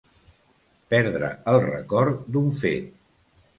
[0.93, 2.91] Perdre el record d'un fet.